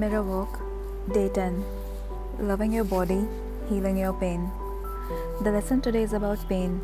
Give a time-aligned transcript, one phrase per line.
[0.00, 0.60] Mirror Work,
[1.12, 1.64] Day 10
[2.38, 3.26] Loving Your Body,
[3.68, 4.48] Healing Your Pain.
[5.42, 6.74] The lesson today is about pain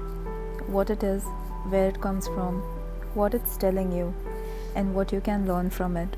[0.66, 1.22] what it is,
[1.68, 2.56] where it comes from,
[3.20, 4.12] what it's telling you,
[4.74, 6.16] and what you can learn from it.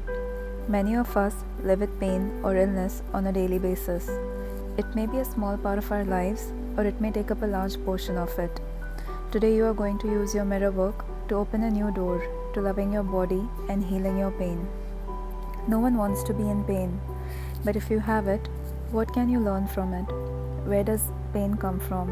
[0.69, 4.09] Many of us live with pain or illness on a daily basis.
[4.79, 7.53] It may be a small part of our lives, or it may take up a
[7.59, 8.59] large portion of it.
[9.31, 12.63] Today, you are going to use your mirror work to open a new door to
[12.63, 14.67] loving your body and healing your pain.
[15.69, 17.01] No one wants to be in pain,
[17.65, 18.49] but if you have it,
[18.93, 20.05] what can you learn from it?
[20.65, 22.11] Where does pain come from?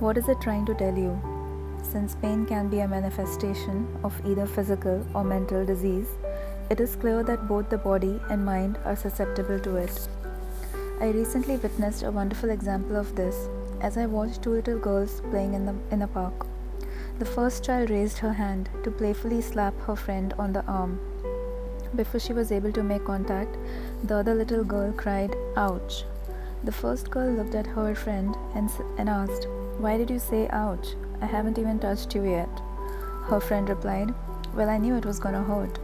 [0.00, 1.16] What is it trying to tell you?
[1.84, 6.08] Since pain can be a manifestation of either physical or mental disease,
[6.70, 10.08] it is clear that both the body and mind are susceptible to it.
[11.00, 13.48] I recently witnessed a wonderful example of this
[13.80, 16.48] as I watched two little girls playing in, the, in a park.
[17.20, 20.98] The first child raised her hand to playfully slap her friend on the arm
[21.94, 23.56] before she was able to make contact,
[24.04, 26.04] the other little girl cried, Ouch.
[26.64, 29.46] The first girl looked at her friend and, and asked,
[29.78, 30.94] Why did you say ouch?
[31.20, 32.48] I haven't even touched you yet.
[33.24, 34.14] Her friend replied,
[34.54, 35.78] Well, I knew it was gonna hurt.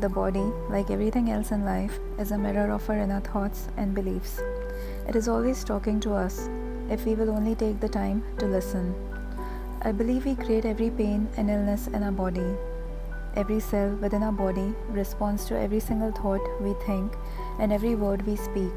[0.00, 3.94] The body, like everything else in life, is a mirror of our inner thoughts and
[3.94, 4.40] beliefs.
[5.08, 6.48] It is always talking to us
[6.90, 8.94] if we will only take the time to listen.
[9.82, 12.56] I believe we create every pain and illness in our body
[13.34, 17.14] Every cell within our body responds to every single thought we think
[17.58, 18.72] and every word we speak.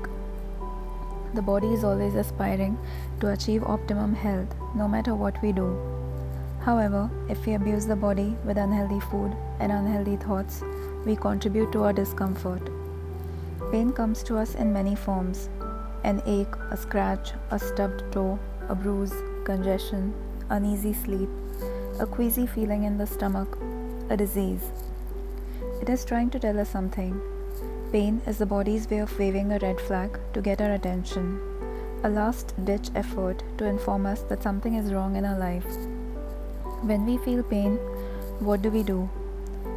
[1.34, 2.78] The body is always aspiring
[3.20, 5.78] to achieve optimum health no matter what we do.
[6.62, 10.64] However, if we abuse the body with unhealthy food and unhealthy thoughts,
[11.06, 12.69] we contribute to our discomfort.
[13.72, 15.50] Pain comes to us in many forms
[16.06, 20.14] an ache, a scratch, a stubbed toe, a bruise, congestion,
[20.50, 21.30] uneasy sleep,
[22.00, 23.58] a queasy feeling in the stomach,
[24.09, 24.72] a disease.
[25.81, 27.20] It is trying to tell us something.
[27.92, 31.39] Pain is the body's way of waving a red flag to get our attention,
[32.03, 35.66] a last ditch effort to inform us that something is wrong in our life.
[36.81, 37.78] When we feel pain,
[38.40, 39.09] what do we do?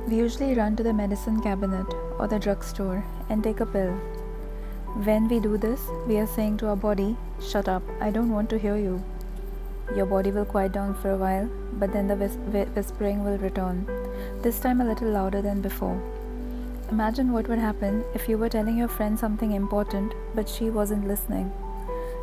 [0.06, 1.86] We usually run to the medicine cabinet
[2.19, 3.92] or the drugstore and take a pill.
[5.04, 8.50] When we do this, we are saying to our body, Shut up, I don't want
[8.50, 9.02] to hear you.
[9.94, 13.86] Your body will quiet down for a while, but then the whis- whispering will return
[14.42, 16.00] this time a little louder than before.
[16.90, 21.06] Imagine what would happen if you were telling your friend something important but she wasn't
[21.06, 21.52] listening.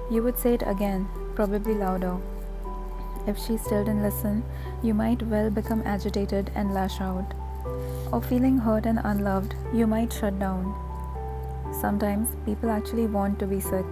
[0.09, 2.17] You would say it again, probably louder.
[3.27, 4.43] If she still didn't listen,
[4.83, 7.33] you might well become agitated and lash out.
[8.11, 10.73] Or feeling hurt and unloved, you might shut down.
[11.81, 13.85] Sometimes people actually want to be sick.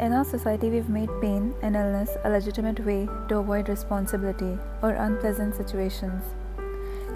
[0.00, 4.90] In our society, we've made pain and illness a legitimate way to avoid responsibility or
[4.90, 6.22] unpleasant situations.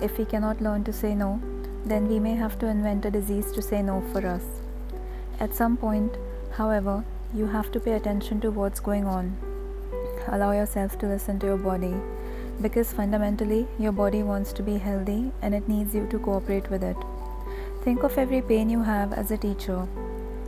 [0.01, 1.41] If we cannot learn to say no,
[1.85, 4.45] then we may have to invent a disease to say no for us.
[5.41, 6.17] At some point,
[6.53, 7.05] however,
[7.35, 9.37] you have to pay attention to what's going on.
[10.29, 11.95] Allow yourself to listen to your body
[12.61, 16.85] because fundamentally your body wants to be healthy and it needs you to cooperate with
[16.85, 16.97] it.
[17.83, 19.87] Think of every pain you have as a teacher,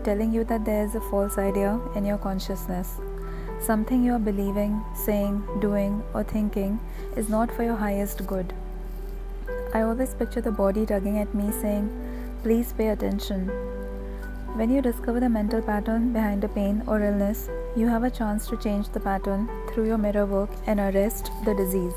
[0.04, 3.00] telling you that there is a false idea in your consciousness.
[3.60, 6.78] Something you are believing, saying, doing, or thinking
[7.16, 8.54] is not for your highest good.
[9.74, 11.90] I always picture the body tugging at me saying,
[12.44, 13.48] Please pay attention.
[14.54, 18.46] When you discover the mental pattern behind a pain or illness, you have a chance
[18.46, 21.92] to change the pattern through your mirror work and arrest the disease.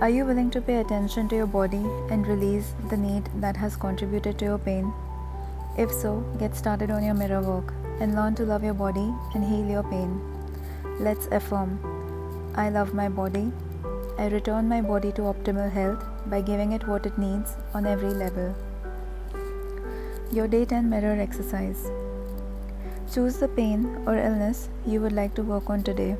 [0.00, 3.76] Are you willing to pay attention to your body and release the need that has
[3.76, 4.92] contributed to your pain?
[5.78, 9.44] If so, get started on your mirror work and learn to love your body and
[9.44, 10.20] heal your pain.
[10.98, 11.78] Let's affirm
[12.56, 13.52] I love my body
[14.20, 18.10] I return my body to optimal health by giving it what it needs on every
[18.10, 18.54] level.
[20.30, 21.90] Your day 10 mirror exercise.
[23.10, 26.18] Choose the pain or illness you would like to work on today.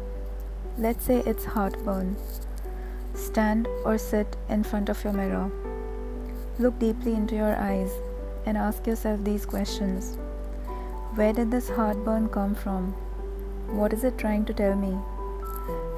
[0.79, 2.17] Let's say it's heartburn.
[3.13, 5.51] Stand or sit in front of your mirror.
[6.59, 7.93] Look deeply into your eyes
[8.47, 10.17] and ask yourself these questions
[11.17, 12.93] Where did this heartburn come from?
[13.83, 14.97] What is it trying to tell me?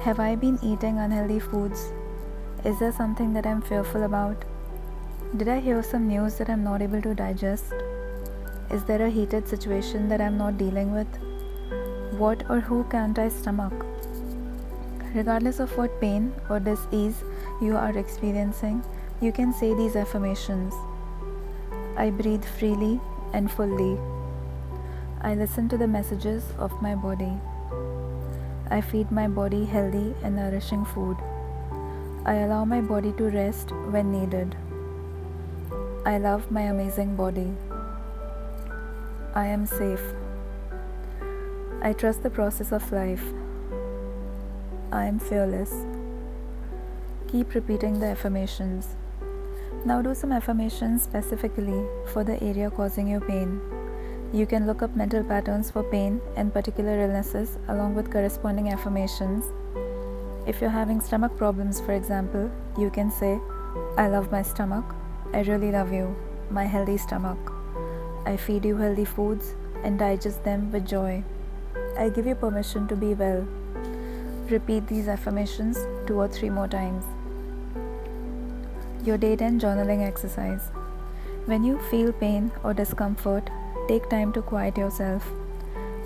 [0.03, 1.93] Have I been eating unhealthy foods?
[2.65, 4.43] Is there something that I'm fearful about?
[5.37, 7.71] Did I hear some news that I'm not able to digest?
[8.69, 11.07] Is there a heated situation that I'm not dealing with?
[12.19, 13.85] What or who can't I stomach?
[15.15, 17.23] Regardless of what pain or disease
[17.61, 18.83] you are experiencing,
[19.21, 20.73] you can say these affirmations
[21.95, 22.99] I breathe freely
[23.31, 23.97] and fully.
[25.21, 27.39] I listen to the messages of my body.
[28.73, 31.17] I feed my body healthy and nourishing food.
[32.25, 34.55] I allow my body to rest when needed.
[36.07, 37.51] I love my amazing body.
[39.35, 40.01] I am safe.
[41.83, 43.23] I trust the process of life.
[44.91, 45.71] I am fearless.
[47.27, 48.95] Keep repeating the affirmations.
[49.85, 53.61] Now do some affirmations specifically for the area causing you pain.
[54.33, 59.45] You can look up mental patterns for pain and particular illnesses along with corresponding affirmations.
[60.47, 63.39] If you're having stomach problems, for example, you can say,
[63.95, 64.85] I love my stomach.
[65.33, 66.15] I really love you,
[66.49, 67.37] my healthy stomach.
[68.25, 69.53] I feed you healthy foods
[69.83, 71.23] and digest them with joy.
[71.95, 73.47] I give you permission to be well.
[74.49, 75.77] Repeat these affirmations
[76.07, 77.05] two or three more times.
[79.05, 80.71] Your day 10 journaling exercise.
[81.45, 83.51] When you feel pain or discomfort,
[83.87, 85.27] take time to quiet yourself.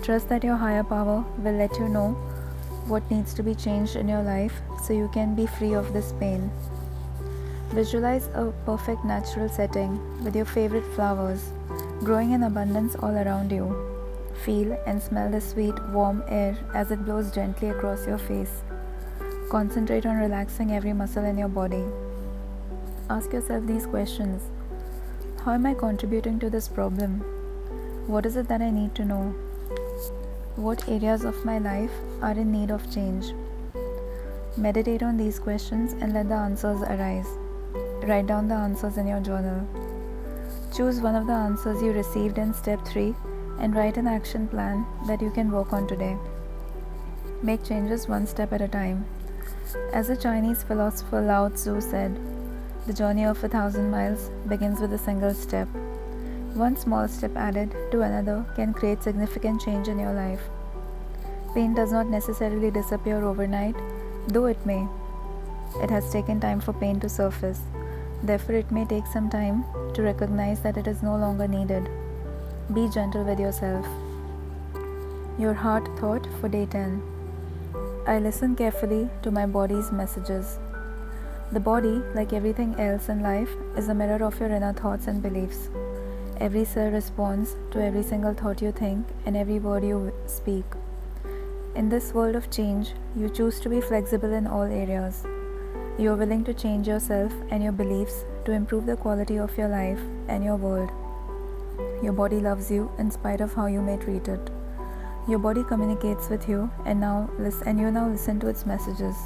[0.02, 2.10] Trust that your higher power will let you know
[2.86, 6.12] what needs to be changed in your life so you can be free of this
[6.20, 6.50] pain.
[7.70, 11.52] Visualize a perfect natural setting with your favorite flowers
[12.04, 13.76] growing in abundance all around you.
[14.44, 18.62] Feel and smell the sweet, warm air as it blows gently across your face.
[19.50, 21.84] Concentrate on relaxing every muscle in your body.
[23.10, 24.42] Ask yourself these questions
[25.44, 27.37] How am I contributing to this problem?
[28.08, 29.34] What is it that I need to know?
[30.56, 31.90] What areas of my life
[32.22, 33.34] are in need of change?
[34.56, 37.28] Meditate on these questions and let the answers arise.
[38.04, 39.60] Write down the answers in your journal.
[40.74, 43.14] Choose one of the answers you received in step 3
[43.58, 46.16] and write an action plan that you can work on today.
[47.42, 49.04] Make changes one step at a time.
[49.92, 52.18] As the Chinese philosopher Lao Tzu said,
[52.86, 55.68] the journey of a thousand miles begins with a single step.
[56.54, 60.42] One small step added to another can create significant change in your life.
[61.54, 63.76] Pain does not necessarily disappear overnight,
[64.28, 64.86] though it may.
[65.82, 67.60] It has taken time for pain to surface.
[68.22, 69.64] Therefore, it may take some time
[69.94, 71.88] to recognize that it is no longer needed.
[72.74, 73.86] Be gentle with yourself.
[75.38, 77.02] Your heart thought for day 10.
[78.06, 80.58] I listen carefully to my body's messages.
[81.52, 85.22] The body, like everything else in life, is a mirror of your inner thoughts and
[85.22, 85.68] beliefs.
[86.40, 90.64] Every cell responds to every single thought you think and every word you speak.
[91.74, 95.24] In this world of change, you choose to be flexible in all areas.
[95.98, 99.66] You are willing to change yourself and your beliefs to improve the quality of your
[99.66, 100.90] life and your world.
[102.04, 104.50] Your body loves you in spite of how you may treat it.
[105.28, 107.28] Your body communicates with you and now
[107.66, 109.16] and you now listen to its messages.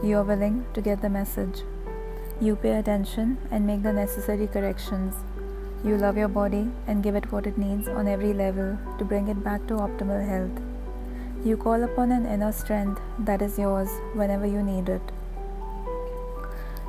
[0.00, 1.62] You are willing to get the message.
[2.40, 5.14] You pay attention and make the necessary corrections.
[5.84, 9.28] You love your body and give it what it needs on every level to bring
[9.28, 10.62] it back to optimal health.
[11.44, 15.02] You call upon an inner strength that is yours whenever you need it.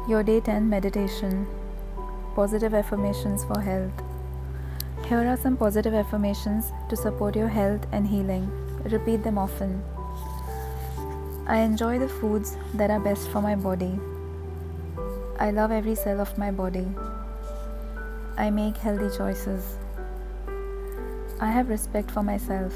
[0.07, 1.45] Your day 10 meditation.
[2.33, 3.91] Positive affirmations for health.
[5.05, 8.49] Here are some positive affirmations to support your health and healing.
[8.85, 9.83] Repeat them often.
[11.45, 13.99] I enjoy the foods that are best for my body.
[15.39, 16.87] I love every cell of my body.
[18.37, 19.77] I make healthy choices.
[21.41, 22.73] I have respect for myself.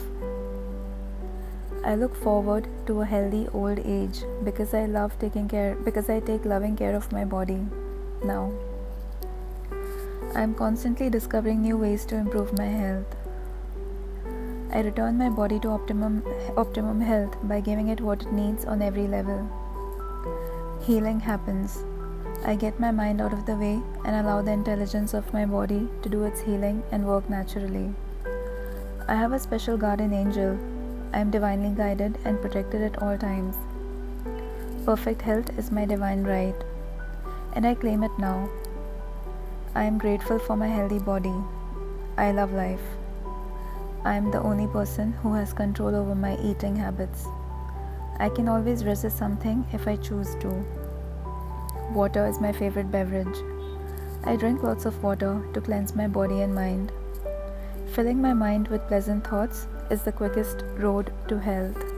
[1.85, 6.19] I look forward to a healthy old age because I love taking care because I
[6.19, 7.59] take loving care of my body
[8.23, 8.51] now.
[10.33, 13.15] I am constantly discovering new ways to improve my health.
[14.73, 16.23] I return my body to optimum,
[16.57, 19.47] optimum health by giving it what it needs on every level.
[20.81, 21.83] Healing happens.
[22.43, 25.87] I get my mind out of the way and allow the intelligence of my body
[26.01, 27.93] to do its healing and work naturally.
[29.07, 30.57] I have a special guardian angel.
[31.13, 33.55] I am divinely guided and protected at all times.
[34.85, 36.55] Perfect health is my divine right,
[37.53, 38.49] and I claim it now.
[39.75, 41.35] I am grateful for my healthy body.
[42.17, 42.81] I love life.
[44.03, 47.27] I am the only person who has control over my eating habits.
[48.19, 50.80] I can always resist something if I choose to.
[51.93, 53.37] Water is my favorite beverage.
[54.23, 56.89] I drink lots of water to cleanse my body and mind.
[57.93, 61.90] Filling my mind with pleasant thoughts is the quickest road to health.